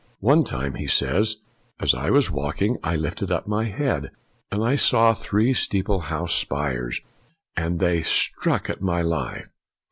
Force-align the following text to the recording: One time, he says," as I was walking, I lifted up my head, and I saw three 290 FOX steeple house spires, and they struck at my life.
One 0.21 0.43
time, 0.43 0.73
he 0.73 0.87
says," 0.87 1.35
as 1.79 1.93
I 1.93 2.09
was 2.09 2.31
walking, 2.31 2.77
I 2.83 2.95
lifted 2.95 3.31
up 3.31 3.45
my 3.45 3.65
head, 3.65 4.09
and 4.51 4.63
I 4.63 4.75
saw 4.75 5.13
three 5.13 5.53
290 5.53 5.53
FOX 5.53 5.59
steeple 5.61 5.99
house 5.99 6.33
spires, 6.33 7.01
and 7.55 7.77
they 7.77 8.01
struck 8.01 8.67
at 8.67 8.81
my 8.81 9.03
life. 9.03 9.49